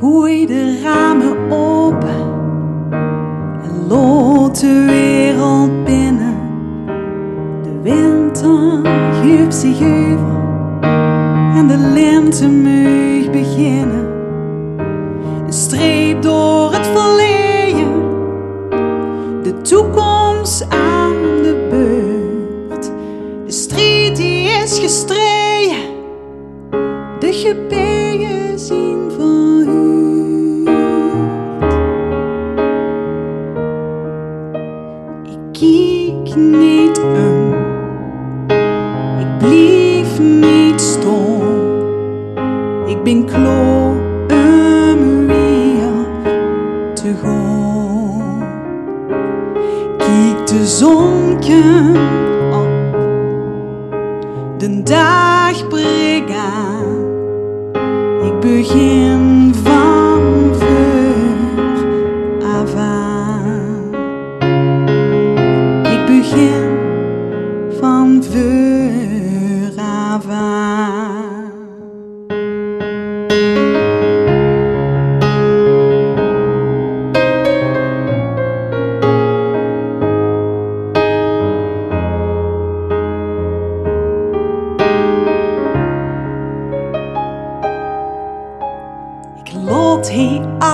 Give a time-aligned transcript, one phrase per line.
[0.00, 2.34] gooi de ramen open
[3.62, 6.36] en lood de wereld binnen.
[7.62, 8.80] De winter
[9.22, 10.36] geeft zich over
[11.54, 14.06] en de lente mag beginnen.
[15.46, 18.02] Een streep door het verleden,
[19.42, 22.90] de toekomst aan de beurt.
[23.46, 25.76] De strijd die is gestreden,
[27.18, 29.05] de gebeden zien
[35.58, 37.54] kijk niet om,
[39.20, 41.42] ik blijf niet stom.
[42.86, 43.66] Ik ben klaar
[47.22, 47.56] om.
[49.98, 51.98] Kijk de zon komt
[52.54, 52.96] op,
[54.58, 57.04] de dag breekt aan.
[58.22, 59.15] Ik begin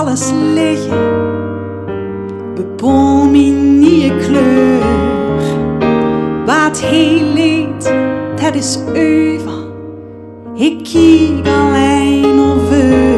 [0.03, 0.97] alles liggen,
[2.55, 4.81] bepaal mijn nieuwe kleur.
[6.45, 7.93] Wat heel leed,
[8.41, 9.67] dat is over.
[10.55, 13.17] Ik kijk alleen over.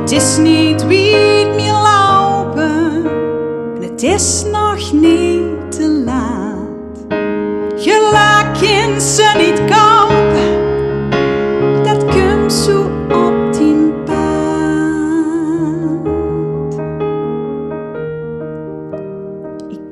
[0.00, 3.04] Het is niet wie het meer lopen,
[3.74, 4.57] en het is nog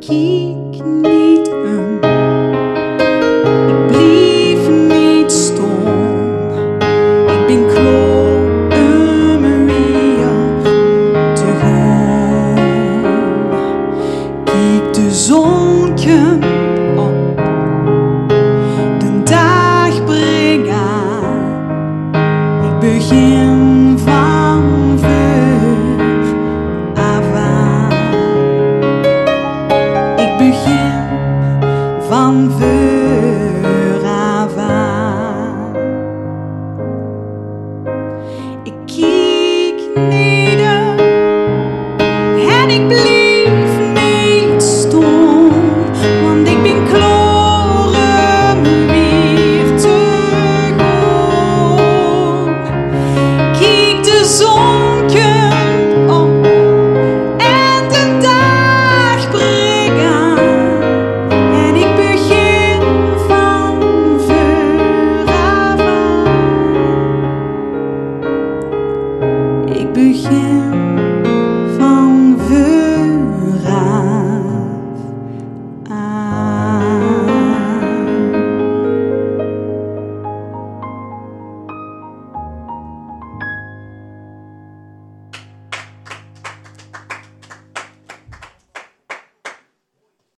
[0.09, 0.46] Ik
[32.59, 33.36] this.
[69.77, 71.06] ik begin.